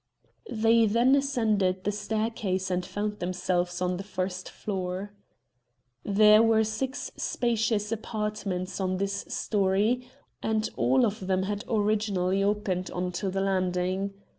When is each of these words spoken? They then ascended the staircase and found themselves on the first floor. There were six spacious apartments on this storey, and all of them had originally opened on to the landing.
They 0.49 0.87
then 0.87 1.13
ascended 1.13 1.83
the 1.83 1.91
staircase 1.91 2.71
and 2.71 2.83
found 2.83 3.19
themselves 3.19 3.83
on 3.83 3.97
the 3.97 4.03
first 4.03 4.49
floor. 4.49 5.13
There 6.03 6.41
were 6.41 6.63
six 6.63 7.11
spacious 7.17 7.91
apartments 7.91 8.79
on 8.81 8.97
this 8.97 9.25
storey, 9.27 10.09
and 10.41 10.67
all 10.75 11.05
of 11.05 11.27
them 11.27 11.43
had 11.43 11.63
originally 11.69 12.43
opened 12.43 12.89
on 12.89 13.11
to 13.11 13.29
the 13.29 13.41
landing. 13.41 14.15